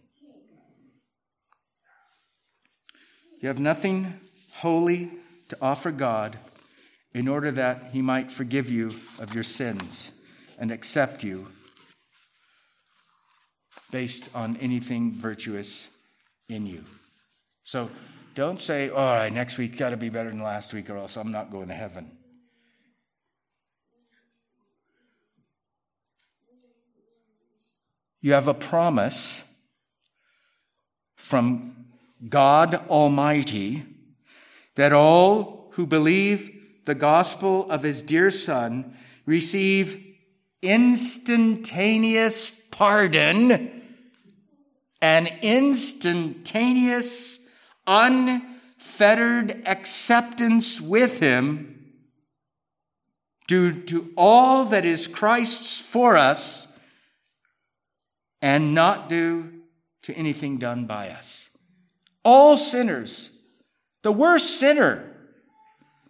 You 3.43 3.49
have 3.49 3.59
nothing 3.59 4.21
holy 4.53 5.11
to 5.49 5.57
offer 5.61 5.91
God 5.91 6.39
in 7.13 7.27
order 7.27 7.51
that 7.51 7.91
he 7.93 8.01
might 8.01 8.31
forgive 8.31 8.71
you 8.71 8.95
of 9.19 9.35
your 9.35 9.43
sins 9.43 10.13
and 10.61 10.71
accept 10.71 11.25
you 11.25 11.49
based 13.91 14.31
on 14.33 14.57
anything 14.59 15.13
virtuous 15.13 15.91
in 16.49 16.67
you. 16.67 16.85
So 17.65 17.91
don't 18.37 18.61
say, 18.61 18.91
all 18.91 19.17
right, 19.17 19.33
next 19.33 19.59
week 19.59 19.77
got 19.77 19.91
to 19.91 19.97
be 19.97 20.09
better 20.09 20.31
than 20.31 20.41
last 20.41 20.73
week 20.73 20.89
or 20.89 20.97
else 20.97 21.17
I'm 21.17 21.33
not 21.33 21.51
going 21.51 21.67
to 21.67 21.75
heaven. 21.75 22.13
You 28.21 28.35
have 28.35 28.47
a 28.47 28.55
promise 28.55 29.43
from 31.17 31.82
God 32.29 32.75
Almighty 32.89 33.85
that 34.75 34.93
all 34.93 35.71
who 35.73 35.87
believe 35.87 36.83
the 36.85 36.95
gospel 36.95 37.71
of 37.71 37.83
his 37.83 38.03
dear 38.03 38.31
Son 38.31 38.97
receive 39.27 40.15
instantaneous 40.63 42.53
pardon 42.71 43.83
and 45.03 45.29
instantaneous 45.43 47.41
unfettered 47.87 49.63
acceptance 49.67 50.81
with 50.81 51.19
Him 51.19 51.93
due 53.49 53.83
to 53.83 54.13
all 54.17 54.65
that 54.67 54.85
is 54.85 55.09
Christ's 55.09 55.81
for 55.81 56.17
us 56.17 56.69
and 58.41 58.75
not 58.75 59.09
due 59.09 59.53
to 60.03 60.15
anything 60.15 60.59
done 60.59 60.87
by 60.87 61.11
us. 61.11 61.51
All 62.25 62.57
sinners, 62.57 63.31
the 64.03 64.13
worst 64.13 64.59
sinner. 64.59 65.09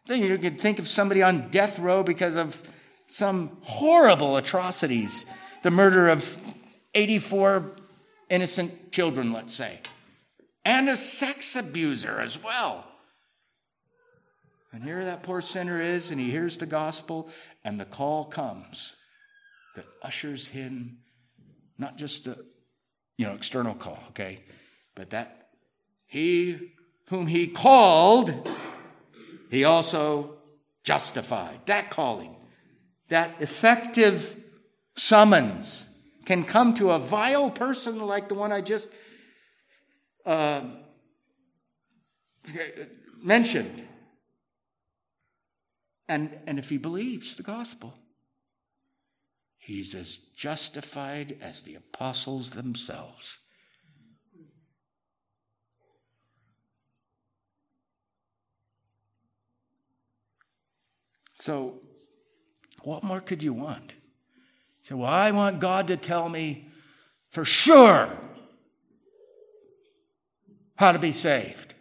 You 0.06 0.36
could 0.38 0.60
think 0.60 0.78
of 0.78 0.88
somebody 0.88 1.22
on 1.22 1.48
death 1.50 1.78
row 1.78 2.02
because 2.02 2.36
of 2.36 2.60
some 3.06 3.56
horrible 3.62 4.36
atrocities, 4.36 5.24
the 5.62 5.70
murder 5.70 6.08
of 6.08 6.36
84 6.94 7.76
innocent 8.28 8.92
children, 8.92 9.32
let's 9.32 9.54
say 9.54 9.80
and 10.64 10.88
a 10.88 10.96
sex 10.96 11.56
abuser 11.56 12.20
as 12.20 12.42
well. 12.42 12.86
And 14.72 14.82
here 14.82 15.04
that 15.04 15.22
poor 15.22 15.40
sinner 15.42 15.80
is, 15.80 16.10
and 16.10 16.20
he 16.20 16.30
hears 16.30 16.56
the 16.56 16.66
gospel, 16.66 17.28
and 17.64 17.78
the 17.78 17.84
call 17.84 18.24
comes 18.24 18.94
that 19.76 19.84
ushers 20.02 20.48
him 20.48 20.98
not 21.78 21.96
just 21.96 22.26
a 22.26 22.38
you 23.18 23.26
know 23.26 23.34
external 23.34 23.74
call, 23.74 23.98
okay, 24.10 24.40
but 24.94 25.10
that 25.10 25.41
he 26.12 26.72
whom 27.08 27.26
he 27.26 27.46
called, 27.46 28.46
he 29.50 29.64
also 29.64 30.36
justified. 30.84 31.60
That 31.64 31.88
calling, 31.88 32.36
that 33.08 33.40
effective 33.40 34.38
summons 34.94 35.86
can 36.26 36.44
come 36.44 36.74
to 36.74 36.90
a 36.90 36.98
vile 36.98 37.50
person 37.50 37.98
like 37.98 38.28
the 38.28 38.34
one 38.34 38.52
I 38.52 38.60
just 38.60 38.88
uh, 40.26 40.60
mentioned. 43.22 43.82
And, 46.10 46.38
and 46.46 46.58
if 46.58 46.68
he 46.68 46.76
believes 46.76 47.36
the 47.36 47.42
gospel, 47.42 47.94
he's 49.56 49.94
as 49.94 50.18
justified 50.36 51.38
as 51.40 51.62
the 51.62 51.74
apostles 51.74 52.50
themselves. 52.50 53.38
So, 61.42 61.80
what 62.84 63.02
more 63.02 63.20
could 63.20 63.42
you 63.42 63.52
want? 63.52 63.94
So, 64.82 64.98
well, 64.98 65.10
I 65.10 65.32
want 65.32 65.58
God 65.58 65.88
to 65.88 65.96
tell 65.96 66.28
me 66.28 66.66
for 67.32 67.44
sure 67.44 68.16
how 70.76 70.92
to 70.92 71.00
be 71.00 71.10
saved. 71.10 71.74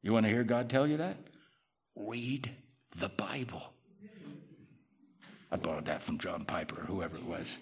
You 0.00 0.14
want 0.14 0.24
to 0.24 0.32
hear 0.32 0.42
God 0.42 0.70
tell 0.70 0.86
you 0.86 0.96
that? 0.96 1.18
Read 1.94 2.50
the 2.96 3.10
Bible. 3.10 3.74
I 5.52 5.56
borrowed 5.56 5.84
that 5.84 6.02
from 6.02 6.16
John 6.16 6.46
Piper 6.46 6.80
or 6.80 6.84
whoever 6.84 7.18
it 7.18 7.26
was. 7.26 7.60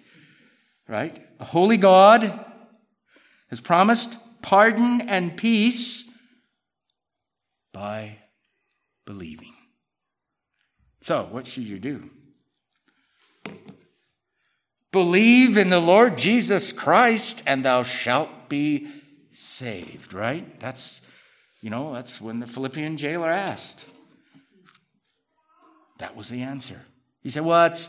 Right? 0.87 1.27
A 1.41 1.45
holy 1.45 1.77
God 1.77 2.45
has 3.51 3.61
promised 3.61 4.15
pardon 4.43 5.01
and 5.09 5.37
peace 5.37 6.05
by 7.73 8.19
believing. 9.07 9.55
So, 11.01 11.27
what 11.31 11.47
should 11.47 11.65
you 11.65 11.79
do? 11.79 12.11
Believe 14.93 15.57
in 15.57 15.71
the 15.71 15.81
Lord 15.81 16.19
Jesus 16.19 16.71
Christ 16.71 17.43
and 17.47 17.65
thou 17.65 17.83
shalt 17.83 18.49
be 18.49 18.89
saved, 19.33 20.13
right? 20.13 20.61
That's, 20.61 21.01
you 21.63 21.71
know, 21.71 21.95
that's 21.95 22.21
when 22.21 22.41
the 22.41 22.47
Philippian 22.47 22.99
jailer 22.99 23.31
asked. 23.31 23.87
That 25.99 26.15
was 26.15 26.29
the 26.29 26.43
answer. 26.43 26.81
He 27.23 27.31
said, 27.31 27.45
well, 27.45 27.65
it's, 27.67 27.89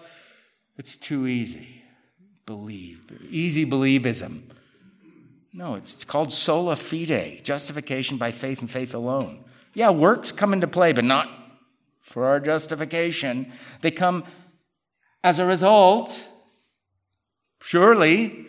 it's 0.78 0.96
too 0.96 1.28
easy. 1.28 1.84
Believe. 2.46 3.02
Easy 3.30 3.66
believism. 3.66 4.44
No, 5.52 5.76
it's 5.76 6.04
called 6.04 6.32
sola 6.32 6.76
fide, 6.76 7.42
justification 7.44 8.18
by 8.18 8.32
faith 8.32 8.62
and 8.62 8.72
faith 8.72 8.96
alone. 8.96 9.44
Yeah, 9.74 9.90
works 9.90 10.32
come 10.32 10.54
into 10.54 10.68
play, 10.68 10.94
but 10.94 11.04
not 11.04 11.30
for 12.02 12.26
our 12.26 12.40
justification. 12.40 13.52
They 13.82 13.92
come 13.92 14.24
as 15.24 15.40
a 15.40 15.46
result 15.46 16.30
surely, 17.62 18.46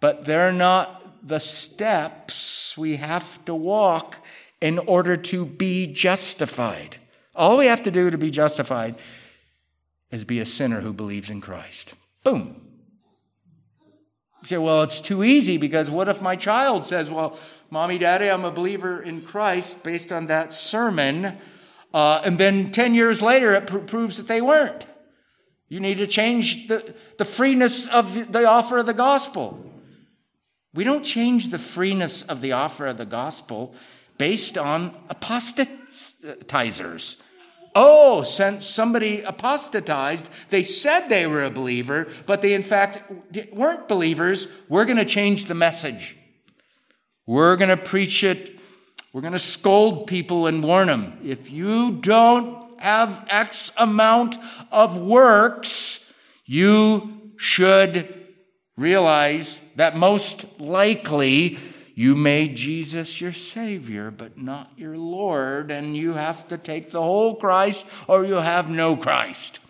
but 0.00 0.24
they're 0.24 0.52
not 0.52 1.26
the 1.26 1.40
steps 1.40 2.76
we 2.76 2.96
have 2.96 3.44
to 3.46 3.54
walk 3.54 4.24
in 4.60 4.78
order 4.78 5.16
to 5.16 5.44
be 5.44 5.86
justified. 5.86 6.96
All 7.34 7.56
we 7.56 7.66
have 7.66 7.82
to 7.84 7.90
do 7.90 8.10
to 8.10 8.18
be 8.18 8.30
justified 8.30 8.96
is 10.10 10.24
be 10.24 10.40
a 10.40 10.46
sinner 10.46 10.80
who 10.80 10.92
believes 10.92 11.30
in 11.30 11.40
Christ. 11.40 11.94
Boom. 12.22 12.60
You 14.42 14.46
say, 14.46 14.58
well, 14.58 14.82
it's 14.82 15.00
too 15.00 15.24
easy 15.24 15.56
because 15.56 15.88
what 15.88 16.08
if 16.08 16.20
my 16.20 16.36
child 16.36 16.84
says, 16.84 17.08
well, 17.10 17.38
mommy, 17.72 17.96
daddy, 17.96 18.28
I'm 18.28 18.44
a 18.44 18.50
believer 18.50 19.02
in 19.02 19.22
Christ 19.22 19.82
based 19.82 20.12
on 20.12 20.26
that 20.26 20.52
sermon, 20.52 21.38
uh, 21.94 22.20
and 22.22 22.36
then 22.36 22.70
10 22.70 22.94
years 22.94 23.22
later 23.22 23.54
it 23.54 23.66
pr- 23.66 23.78
proves 23.78 24.18
that 24.18 24.28
they 24.28 24.42
weren't? 24.42 24.84
You 25.70 25.80
need 25.80 25.96
to 25.96 26.06
change 26.06 26.68
the, 26.68 26.94
the 27.16 27.24
freeness 27.24 27.88
of 27.88 28.30
the 28.30 28.46
offer 28.46 28.76
of 28.76 28.84
the 28.84 28.92
gospel. 28.92 29.58
We 30.74 30.84
don't 30.84 31.02
change 31.02 31.48
the 31.48 31.58
freeness 31.58 32.22
of 32.24 32.42
the 32.42 32.52
offer 32.52 32.88
of 32.88 32.98
the 32.98 33.06
gospel 33.06 33.74
based 34.18 34.58
on 34.58 34.94
apostatizers. 35.08 37.16
Oh, 37.74 38.22
since 38.22 38.66
somebody 38.66 39.22
apostatized, 39.22 40.30
they 40.50 40.62
said 40.62 41.08
they 41.08 41.26
were 41.26 41.42
a 41.42 41.50
believer, 41.50 42.08
but 42.26 42.42
they 42.42 42.52
in 42.52 42.62
fact 42.62 43.02
weren't 43.50 43.88
believers. 43.88 44.46
We're 44.68 44.84
going 44.84 44.98
to 44.98 45.06
change 45.06 45.46
the 45.46 45.54
message. 45.54 46.18
We're 47.32 47.56
going 47.56 47.70
to 47.70 47.78
preach 47.78 48.24
it. 48.24 48.58
We're 49.14 49.22
going 49.22 49.32
to 49.32 49.38
scold 49.38 50.06
people 50.06 50.48
and 50.48 50.62
warn 50.62 50.88
them. 50.88 51.18
If 51.24 51.50
you 51.50 51.92
don't 51.92 52.78
have 52.78 53.24
X 53.26 53.72
amount 53.78 54.36
of 54.70 54.98
works, 54.98 56.00
you 56.44 57.32
should 57.38 58.26
realize 58.76 59.62
that 59.76 59.96
most 59.96 60.44
likely 60.60 61.56
you 61.94 62.16
made 62.16 62.54
Jesus 62.54 63.18
your 63.18 63.32
Savior, 63.32 64.10
but 64.10 64.36
not 64.36 64.70
your 64.76 64.98
Lord, 64.98 65.70
and 65.70 65.96
you 65.96 66.12
have 66.12 66.46
to 66.48 66.58
take 66.58 66.90
the 66.90 67.00
whole 67.00 67.36
Christ 67.36 67.86
or 68.08 68.26
you 68.26 68.34
have 68.34 68.68
no 68.68 68.94
Christ. 68.94 69.60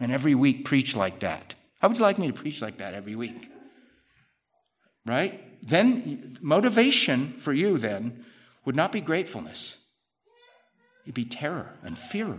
And 0.00 0.10
every 0.10 0.34
week 0.34 0.64
preach 0.64 0.96
like 0.96 1.20
that. 1.20 1.54
How 1.78 1.86
would 1.86 1.98
you 1.98 2.02
like 2.02 2.18
me 2.18 2.26
to 2.26 2.32
preach 2.32 2.60
like 2.60 2.78
that 2.78 2.94
every 2.94 3.14
week? 3.14 3.48
Right? 5.06 5.51
Then 5.62 6.36
motivation 6.40 7.34
for 7.38 7.52
you 7.52 7.78
then 7.78 8.24
would 8.64 8.76
not 8.76 8.90
be 8.90 9.00
gratefulness. 9.00 9.76
It'd 11.04 11.14
be 11.14 11.24
terror 11.24 11.78
and 11.82 11.96
fear. 11.96 12.38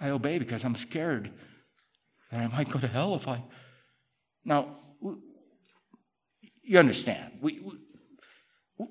I 0.00 0.10
obey 0.10 0.38
because 0.38 0.64
I'm 0.64 0.76
scared 0.76 1.30
that 2.30 2.40
I 2.40 2.46
might 2.48 2.68
go 2.68 2.78
to 2.78 2.86
hell 2.86 3.14
if 3.14 3.26
I. 3.28 3.42
Now, 4.44 4.76
you 6.62 6.78
understand. 6.78 7.38
We, 7.40 7.60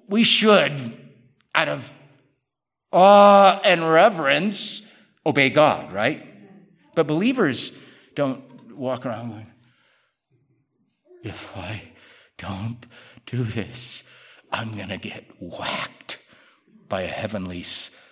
we, 0.08 0.24
should, 0.24 0.98
out 1.54 1.70
of 1.70 1.94
awe 2.92 3.62
and 3.64 3.90
reverence, 3.90 4.82
obey 5.26 5.50
God, 5.50 5.92
right? 5.92 6.26
But 6.96 7.08
believers 7.08 7.72
don't 8.16 8.76
walk 8.76 9.06
around 9.06 9.30
going, 9.30 9.48
if 11.24 11.56
I 11.56 11.95
don't 12.48 12.86
do 13.26 13.44
this, 13.44 14.04
I'm 14.52 14.76
going 14.76 14.90
to 14.90 14.98
get 14.98 15.26
whacked 15.40 16.20
by 16.88 17.02
a 17.02 17.08
heavenly 17.08 17.64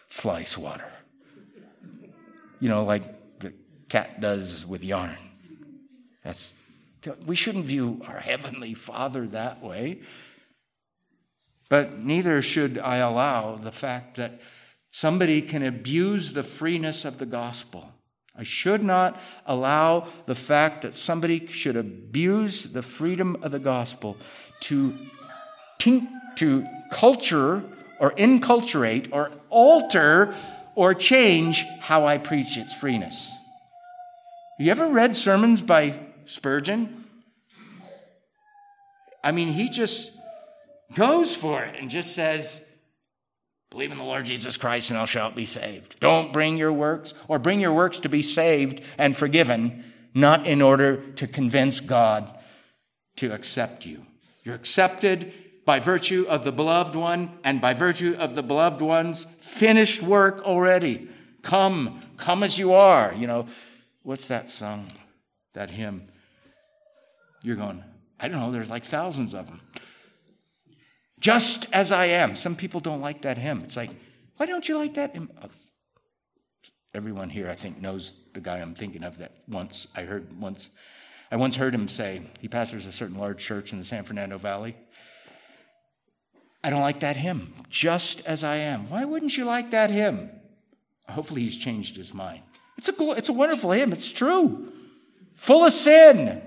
fly 0.09 0.43
swatter. 0.43 0.91
You 2.59 2.69
know, 2.69 2.83
like 2.83 3.39
the 3.39 3.53
cat 3.89 4.21
does 4.21 4.65
with 4.65 4.83
yarn. 4.83 5.17
That's 6.23 6.53
we 7.25 7.35
shouldn't 7.35 7.65
view 7.65 8.01
our 8.07 8.19
heavenly 8.19 8.73
Father 8.73 9.27
that 9.27 9.61
way. 9.61 10.01
But 11.69 12.03
neither 12.03 12.41
should 12.41 12.79
I 12.79 12.97
allow 12.97 13.55
the 13.55 13.71
fact 13.71 14.15
that 14.15 14.39
somebody 14.89 15.41
can 15.41 15.63
abuse 15.63 16.33
the 16.33 16.43
freeness 16.43 17.03
of 17.03 17.17
the 17.17 17.25
gospel. 17.25 17.91
I 18.35 18.43
should 18.43 18.83
not 18.83 19.19
allow 19.45 20.07
the 20.25 20.35
fact 20.35 20.81
that 20.81 20.95
somebody 20.95 21.45
should 21.47 21.75
abuse 21.75 22.63
the 22.63 22.81
freedom 22.81 23.37
of 23.43 23.51
the 23.51 23.59
gospel 23.59 24.17
to, 24.61 24.97
tink, 25.79 26.07
to 26.37 26.65
culture 26.91 27.63
or 27.99 28.13
inculturate 28.17 29.09
or 29.11 29.31
alter 29.49 30.33
or 30.75 30.95
change 30.95 31.63
how 31.79 32.05
I 32.05 32.17
preach 32.17 32.57
its 32.57 32.73
freeness. 32.73 33.29
Have 34.57 34.65
you 34.65 34.71
ever 34.71 34.87
read 34.87 35.15
sermons 35.15 35.61
by 35.61 35.99
Spurgeon? 36.25 37.05
I 39.23 39.31
mean, 39.31 39.49
he 39.49 39.69
just 39.69 40.11
goes 40.95 41.35
for 41.35 41.63
it 41.63 41.75
and 41.79 41.89
just 41.89 42.13
says, 42.15 42.63
Believe 43.73 43.91
in 43.91 43.97
the 43.97 44.03
Lord 44.03 44.25
Jesus 44.25 44.55
Christ 44.55 44.91
and 44.91 44.99
thou 44.99 45.05
shalt 45.05 45.35
be 45.35 45.47
saved. 45.47 45.99
Don't 45.99 46.31
bring 46.31 46.57
your 46.57 46.71
works, 46.71 47.15
or 47.27 47.39
bring 47.39 47.59
your 47.59 47.73
works 47.73 48.01
to 48.01 48.09
be 48.09 48.21
saved 48.21 48.83
and 48.99 49.17
forgiven, 49.17 49.83
not 50.13 50.45
in 50.45 50.61
order 50.61 50.97
to 51.13 51.25
convince 51.25 51.79
God 51.79 52.31
to 53.15 53.33
accept 53.33 53.87
you. 53.87 54.05
You're 54.43 54.53
accepted 54.53 55.33
by 55.65 55.79
virtue 55.79 56.27
of 56.29 56.43
the 56.43 56.51
beloved 56.51 56.95
one 56.95 57.31
and 57.43 57.59
by 57.59 57.73
virtue 57.73 58.15
of 58.19 58.35
the 58.35 58.43
beloved 58.43 58.81
one's 58.81 59.25
finished 59.39 60.03
work 60.03 60.43
already. 60.43 61.09
Come, 61.41 61.99
come 62.17 62.43
as 62.43 62.59
you 62.59 62.73
are. 62.73 63.11
You 63.15 63.25
know, 63.25 63.47
what's 64.03 64.27
that 64.27 64.49
song, 64.49 64.85
that 65.53 65.71
hymn? 65.71 66.09
You're 67.41 67.55
going, 67.55 67.83
I 68.19 68.27
don't 68.27 68.39
know, 68.39 68.51
there's 68.51 68.69
like 68.69 68.83
thousands 68.83 69.33
of 69.33 69.47
them 69.47 69.61
just 71.23 71.67
as 71.71 71.93
I 71.93 72.07
am. 72.07 72.35
Some 72.35 72.53
people 72.53 72.81
don't 72.81 72.99
like 72.99 73.21
that 73.21 73.37
hymn. 73.37 73.59
It's 73.59 73.77
like, 73.77 73.91
why 74.35 74.45
don't 74.45 74.67
you 74.67 74.77
like 74.77 74.95
that 74.95 75.13
hymn? 75.13 75.31
Uh, 75.41 75.47
everyone 76.93 77.29
here, 77.29 77.49
I 77.49 77.55
think, 77.55 77.81
knows 77.81 78.13
the 78.33 78.41
guy 78.41 78.57
I'm 78.57 78.75
thinking 78.75 79.05
of 79.05 79.17
that 79.19 79.31
once 79.47 79.87
I 79.95 80.01
heard 80.01 80.37
once. 80.39 80.69
I 81.31 81.37
once 81.37 81.55
heard 81.55 81.73
him 81.73 81.87
say, 81.87 82.23
he 82.41 82.49
pastors 82.49 82.87
a 82.87 82.91
certain 82.91 83.17
large 83.17 83.41
church 83.41 83.71
in 83.71 83.79
the 83.79 83.85
San 83.85 84.03
Fernando 84.03 84.37
Valley. 84.37 84.75
I 86.61 86.69
don't 86.69 86.81
like 86.81 86.99
that 86.99 87.15
hymn, 87.15 87.53
just 87.69 88.19
as 88.25 88.43
I 88.43 88.57
am. 88.57 88.89
Why 88.89 89.05
wouldn't 89.05 89.37
you 89.37 89.45
like 89.45 89.71
that 89.71 89.89
hymn? 89.89 90.29
Hopefully, 91.07 91.41
he's 91.41 91.57
changed 91.57 91.95
his 91.95 92.13
mind. 92.13 92.43
It's 92.77 92.89
a, 92.89 93.11
it's 93.11 93.29
a 93.29 93.33
wonderful 93.33 93.71
hymn, 93.71 93.93
it's 93.93 94.11
true. 94.11 94.73
Full 95.35 95.65
of 95.65 95.71
sin. 95.71 96.41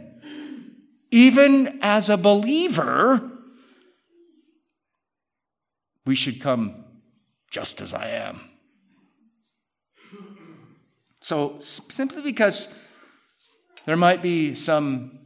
Even 1.10 1.78
as 1.80 2.10
a 2.10 2.18
believer, 2.18 3.35
we 6.06 6.14
should 6.14 6.40
come 6.40 6.84
just 7.50 7.82
as 7.82 7.92
I 7.92 8.08
am. 8.08 8.40
So, 11.20 11.58
simply 11.60 12.22
because 12.22 12.72
there 13.84 13.96
might 13.96 14.22
be 14.22 14.54
some 14.54 15.18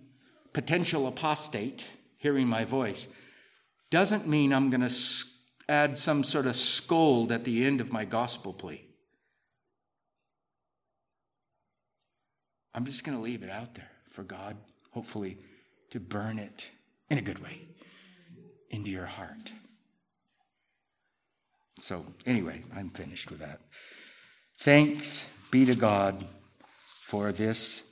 potential 0.53 1.07
apostate 1.07 1.89
hearing 2.19 2.49
my 2.49 2.65
voice, 2.65 3.07
doesn't 3.91 4.27
mean 4.27 4.53
I'm 4.53 4.71
going 4.71 4.89
to 4.89 4.95
add 5.69 5.99
some 5.99 6.25
sort 6.25 6.47
of 6.47 6.57
scold 6.57 7.31
at 7.31 7.45
the 7.45 7.65
end 7.65 7.81
of 7.81 7.93
my 7.93 8.05
gospel 8.05 8.53
plea. 8.53 8.85
I'm 12.75 12.85
just 12.85 13.05
going 13.05 13.17
to 13.17 13.23
leave 13.23 13.43
it 13.43 13.51
out 13.51 13.75
there 13.75 13.91
for 14.11 14.23
God, 14.23 14.57
hopefully, 14.93 15.39
to 15.91 16.01
burn 16.01 16.39
it 16.39 16.69
in 17.11 17.19
a 17.19 17.23
good 17.23 17.41
way 17.41 17.63
into 18.71 18.91
your 18.91 19.07
heart. 19.07 19.53
So, 21.81 22.05
anyway, 22.27 22.63
I'm 22.77 22.91
finished 22.91 23.31
with 23.31 23.41
that. 23.41 23.61
Thanks 24.59 25.29
be 25.51 25.65
to 25.65 25.75
God 25.75 26.27
for 27.01 27.33
this 27.33 27.83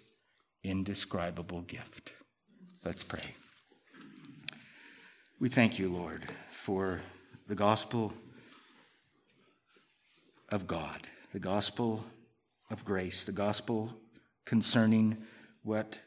indescribable 0.62 1.62
gift. 1.62 2.12
Let's 2.84 3.02
pray. 3.02 3.34
We 5.40 5.48
thank 5.48 5.78
you, 5.78 5.88
Lord, 5.88 6.26
for 6.50 7.00
the 7.46 7.54
gospel 7.54 8.12
of 10.50 10.66
God, 10.66 11.08
the 11.32 11.40
gospel 11.40 12.04
of 12.70 12.84
grace, 12.84 13.24
the 13.24 13.32
gospel 13.32 13.94
concerning 14.44 15.16
what 15.62 15.98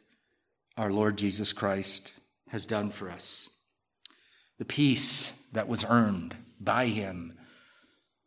our 0.78 0.92
Lord 0.92 1.18
Jesus 1.18 1.52
Christ 1.52 2.14
has 2.50 2.68
done 2.68 2.92
for 2.92 3.10
us, 3.10 3.50
the 4.60 4.66
peace 4.66 5.34
that 5.52 5.68
was 5.68 5.84
earned 5.90 6.36
by 6.60 6.86
him 6.86 7.34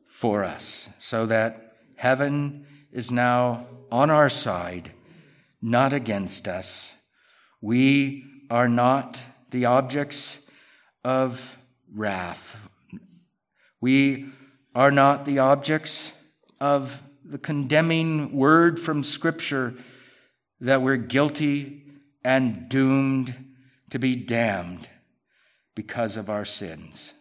for 0.06 0.44
us, 0.44 0.88
so 0.98 1.26
that 1.26 1.76
heaven 1.96 2.66
is 2.92 3.10
now 3.10 3.66
on 3.90 4.10
our 4.10 4.28
side, 4.28 4.92
not 5.60 5.92
against 5.92 6.48
us. 6.48 6.94
We 7.60 8.24
are 8.50 8.68
not 8.68 9.22
the 9.50 9.64
objects 9.64 10.40
of 11.04 11.58
wrath. 11.92 12.68
We 13.80 14.26
are 14.74 14.90
not 14.90 15.24
the 15.24 15.38
objects 15.38 16.12
of 16.60 17.02
the 17.24 17.38
condemning 17.38 18.32
word 18.32 18.78
from 18.78 19.02
Scripture 19.02 19.74
that 20.60 20.82
we're 20.82 20.96
guilty 20.96 21.82
and 22.24 22.68
doomed 22.68 23.34
to 23.90 23.98
be 23.98 24.16
damned 24.16 24.88
because 25.74 26.16
of 26.16 26.30
our 26.30 26.44
sins. 26.44 27.14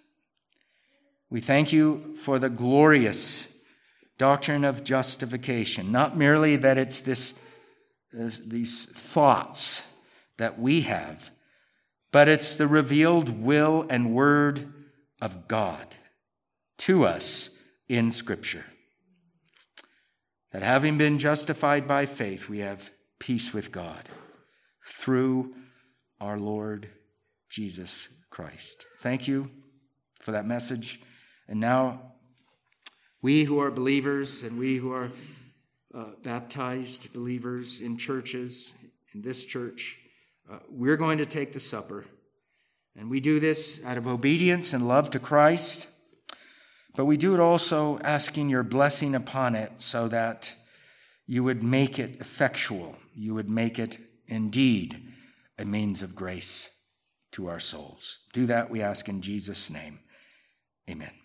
We 1.34 1.41
thank 1.41 1.74
you 1.74 2.15
for 2.19 2.38
the 2.38 2.48
glorious 2.48 3.48
doctrine 4.19 4.63
of 4.63 4.84
justification, 4.84 5.91
not 5.91 6.15
merely 6.15 6.58
that 6.58 6.78
it's 6.78 7.02
this, 7.02 7.34
this, 8.12 8.38
these 8.38 8.86
thoughts 8.86 9.84
that 10.38 10.60
we 10.60 10.82
have, 10.82 11.32
but 12.12 12.28
it's 12.28 12.54
the 12.54 12.67
revealed 12.67 13.41
will 13.41 13.88
and 13.89 14.13
word 14.13 14.72
of 15.24 15.48
God 15.48 15.96
to 16.78 17.04
us 17.04 17.50
in 17.89 18.12
Scripture. 18.12 18.65
That 20.52 20.62
having 20.62 21.00
been 21.00 21.17
justified 21.17 21.88
by 21.88 22.06
faith, 22.06 22.48
we 22.48 22.60
have 22.60 22.91
peace 23.19 23.56
with 23.56 23.72
God 23.72 24.08
through 24.86 25.56
our 26.22 26.38
Lord 26.38 26.89
Jesus 27.50 28.08
Christ. 28.30 28.86
Thank 29.00 29.28
you 29.28 29.50
for 30.19 30.30
that 30.30 30.46
message. 30.46 31.00
And 31.47 31.60
now, 31.60 32.13
we 33.21 33.43
who 33.43 33.60
are 33.60 33.71
believers 33.71 34.43
and 34.43 34.58
we 34.58 34.77
who 34.77 34.91
are 34.91 35.12
uh, 35.93 36.06
baptized 36.23 37.13
believers 37.13 37.79
in 37.79 37.97
churches, 37.97 38.73
in 39.13 39.21
this 39.21 39.45
church, 39.45 39.99
uh, 40.51 40.58
we're 40.69 40.97
going 40.97 41.17
to 41.19 41.25
take 41.25 41.53
the 41.53 41.60
supper. 41.60 42.06
And 42.95 43.10
we 43.10 43.19
do 43.19 43.39
this 43.39 43.82
out 43.86 43.97
of 43.97 44.08
obedience 44.08 44.73
and 44.73 44.88
love 44.88 45.10
to 45.12 45.19
Christ, 45.19 45.88
but 46.95 47.06
we 47.06 47.17
do 47.17 47.34
it 47.34 47.39
also 47.39 47.97
asking 47.99 48.49
your 48.49 48.63
blessing 48.63 49.15
upon 49.15 49.56
it 49.56 49.71
so 49.77 50.08
that 50.10 50.53
you 51.25 51.43
would 51.43 51.63
make 51.63 51.97
it 51.97 52.19
effectual, 52.19 52.97
you 53.15 53.34
would 53.34 53.49
make 53.49 53.79
it 53.79 53.97
indeed 54.27 55.01
a 55.58 55.65
means 55.65 56.01
of 56.01 56.15
grace 56.15 56.71
to 57.32 57.47
our 57.47 57.60
souls. 57.60 58.19
Do 58.34 58.45
that, 58.47 58.69
we 58.69 58.82
ask 58.82 59.08
in 59.08 59.21
Jesus' 59.21 59.69
name. 59.69 59.99
Amen. 60.89 61.22